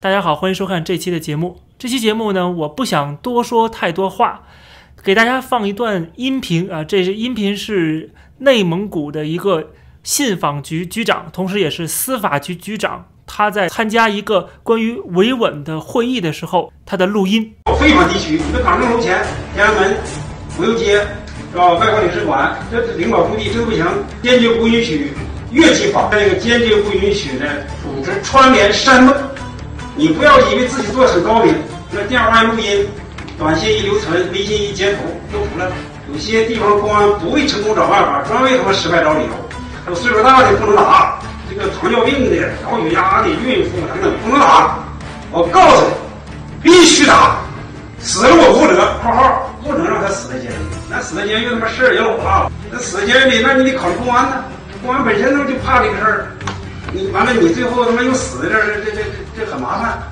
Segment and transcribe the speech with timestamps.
[0.00, 1.60] 大家好，欢迎收看这期的节目。
[1.76, 4.42] 这期节目呢，我不想多说太多话，
[5.02, 6.84] 给大家放一段音频啊。
[6.84, 8.08] 这是音频是
[8.38, 9.70] 内蒙古的一个
[10.04, 17.52] 信访局局长，同时也是司法局局长，他在参加一个关于维稳的会议的时候，他的录音。
[17.80, 19.20] 非法地区，你的港政楼前、
[19.52, 19.96] 天安门、
[20.56, 21.04] 国有街，
[21.50, 21.72] 是吧？
[21.74, 23.84] 外国领事馆，这这领导驻地，这不行，
[24.22, 25.10] 坚决不允许
[25.50, 27.46] 越级访，这个坚决不允许呢
[27.82, 29.12] 组织串联煽动。
[29.98, 31.52] 你不要以为自己做的很高明，
[31.90, 32.88] 那电话一录音、
[33.36, 34.98] 短信一留存、微信一截图
[35.32, 35.72] 都出来了。
[36.12, 39.30] 有些地方公安不为成功找办法，专为他们失败找理由。
[39.84, 41.18] 还有岁数大的不能打，
[41.50, 44.78] 这个糖尿病的、高血压的、孕妇等等不能打。
[45.32, 45.90] 我告诉你，
[46.62, 47.38] 必须打，
[47.98, 48.94] 死了我负责。
[49.02, 50.54] （括号不能让他死在监狱，
[50.88, 52.52] 那死在监狱他妈事儿也老大了。
[52.70, 54.44] 那死在监狱里，那你得考虑公安呢。
[54.80, 56.28] 公安本身就怕这个事儿。
[56.92, 59.02] 你完了，你最后他妈又死在这儿，这这这
[59.38, 60.02] 这很麻烦。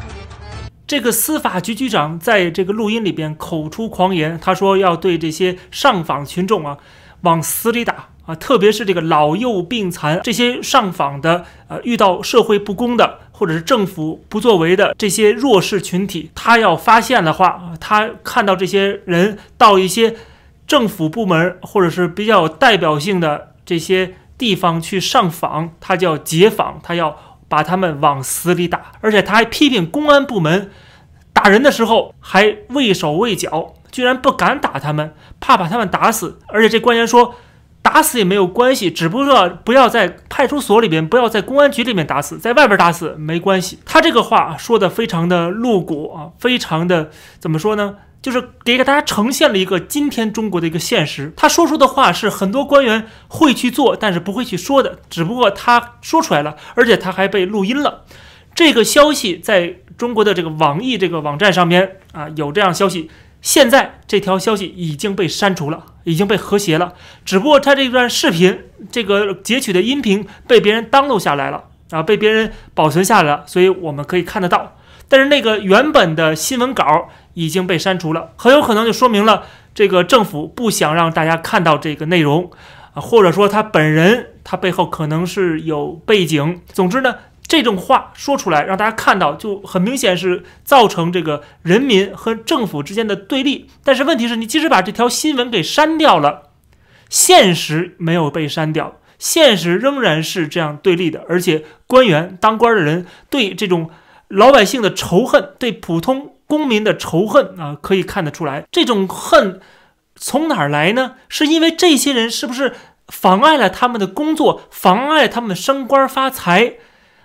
[0.87, 6.79] 这个司法局局长在这个录音里边口出狂言，他说要对这些上访群众啊
[7.23, 20.15] 往死里打啊，特别是这个老幼病残这些上访的呃遇到社会不公的或者是政府不作为的这些弱势群体，他要发现的话，他看到这些人到一些
[20.69, 24.15] 政府部门或者是比较有代表性的这些。
[24.39, 30.71] 地方去上访，他叫解访，他要把他们往死里打，而且他还批评公安部门
[31.33, 36.39] 打人的时候还畏手畏脚，居然不敢打他们，怕把他们打死。
[36.49, 37.35] 而且这官员说，
[37.83, 43.79] 打死也没有关系，只不过不要在派出所里边，不要在公安局里面打死，在外边打死没关系。
[43.85, 47.97] 他这个话说的非常的露骨啊，非常的怎么说呢？
[48.27, 51.33] 就是给给大家呈现了一个今天中国的一个现实。
[51.37, 54.99] 他说出的话是很多官员会去做，但是不会去说的。
[55.09, 58.03] 只不过他说出来了，而且他还被录音了。
[58.53, 63.09] 这个消息在中国的这个网易这个网站上面啊有这样消息。
[63.41, 66.95] 现在这条消息已经被删除了，已经被和谐了。
[67.25, 68.59] 只不过他这段视频
[68.91, 74.77] 这个截取的音频被别人登录下来了啊，被别人保存下来了，所以我们可以看得到。
[75.09, 82.51] 但是那个原本的新闻稿已经被删除了，很有可能就说明了这个政府不想让大家看到这个内容，
[82.95, 86.61] 啊，或者说他本人他背后可能是有背景。
[86.73, 93.69] 总之呢，这种话说出来让大家看到，就很明显是造成这个人民和政府之间的对立。
[93.85, 96.51] 但是问题是你即使把这条新闻给删掉了，
[97.09, 103.89] 现实没有被删掉，现实仍然是这样对立的，而且官员当官的人对这种。
[104.29, 108.65] 老百姓的仇恨，对普通公民的仇恨啊，可以看得出来。
[108.73, 109.61] 这种恨
[110.17, 111.15] 从哪儿来呢？
[111.29, 112.75] 是因为这些人是不是
[113.07, 116.75] 妨碍了他们的工作，妨碍他们升官发财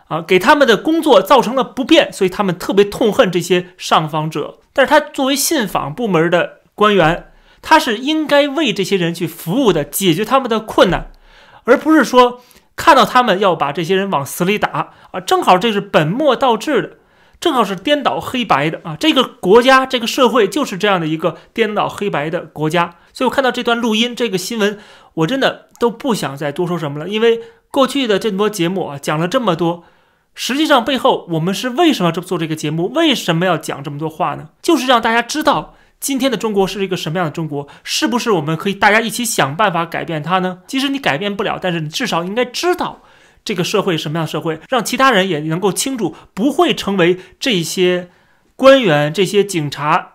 [0.10, 4.60] 啊，给他们的工作造成了不便，所以他们特别痛恨这些上访者。
[4.72, 7.32] 但是他作为信访部门的官员，
[7.64, 11.12] 他是应该为这些人去服务的，解决他们的困难，
[11.64, 12.42] 而不是说。
[12.76, 16.98] 看到他们要把这些人往死里打啊，正好这是本末倒置的，
[17.40, 18.96] 正好是颠倒黑白的啊！
[19.00, 22.96] 这个国家、这个社会就是这样的一个颠倒黑白的国家。
[23.14, 24.80] 所以我看到这段录音、这个新闻，
[25.16, 29.84] 我真的都不想再多说什么了，因为过去的这么多节目啊，讲了这么多，
[30.34, 32.92] 实际上背后我们是为什么要做这个节目？
[32.94, 34.50] 为什么要讲这么多话呢？
[34.62, 35.76] 就是让大家知道。
[36.02, 37.68] 今天的中国是一个什么样的中国？
[37.84, 40.62] 是不是我们可以大家一起想办法改变它呢？
[40.66, 43.04] 即使你改变不了，但是你至少应该知道
[43.46, 48.10] 这个社会什么样的社会，让其他人也能够清楚，不会成为这些
[48.56, 50.14] 官员、这些警察。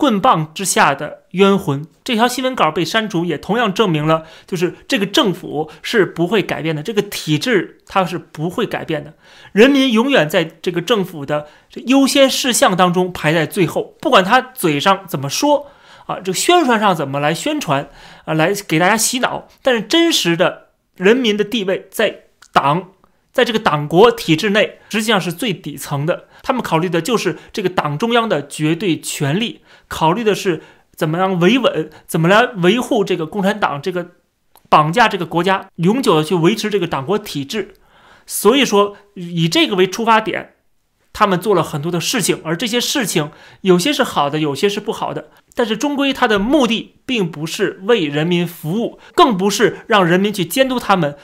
[0.00, 9.12] 棍棒之下的冤魂，这条新闻稿被删除，也同样证明了，就是这个政府是不会改变的，这个体制它是不会改变的，
[9.52, 11.46] 人民永远在这个政府的
[11.86, 15.66] 优先事项当中排在最后，不管他嘴上怎么说
[16.06, 17.90] 啊，这个宣传上怎么来宣传
[18.24, 22.92] 啊，来给大家洗脑，但是真实的人民的地位在党。
[23.40, 26.28] 在这个党国体制内，实际上是最底层的。
[26.42, 30.62] 他们考虑的就是这个党中央的绝对权力，考虑的是
[30.94, 34.08] 怎么样维稳，怎么来维护这个共产党这个
[34.68, 37.76] 绑架这个国家，永久的去维持这个党国体制。
[38.26, 40.56] 所以说，以这个为出发点，
[41.14, 43.30] 他们做了很多的事情，而这些事情
[43.62, 45.30] 有些是好的，有些是不好的。
[45.54, 51.16] 但是终归，他的目的并不是为人民服务，更不是让人民去监督他们。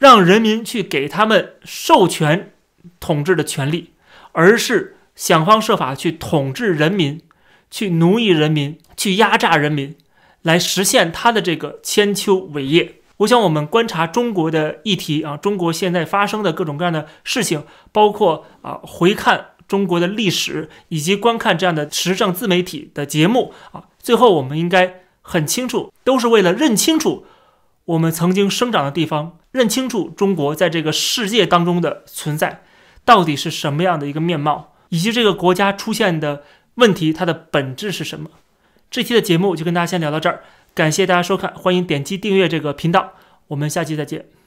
[0.00, 2.52] 让人民去给他们授权
[2.98, 3.90] 统治的权利，
[4.32, 7.20] 而是想方设法去统治人民，
[7.70, 9.94] 去奴役人民，去压榨人民，
[10.40, 12.94] 来实现他的这个千秋伟业。
[13.18, 23.84] 我想，我们观察中国的议题啊，中国现在发生的各种各样的事情，包括啊，回看中国的历史，以及观看这样的时政自媒体的节目啊。
[23.98, 27.26] 最后，我们应该很清楚，都是为了认清楚
[27.84, 32.62] 我们曾经生长的地方，认清楚中国在这个世界当中的存在
[33.04, 36.44] 到底是什么样的一个面貌，以及这个国家出现的
[36.76, 38.30] 问题它的本质是什么。
[38.90, 40.42] 这期的节目就跟大家先聊到这儿，
[40.74, 43.12] 感谢大家收看，欢迎点击订阅这个频道，
[43.48, 44.39] 我们下期再见。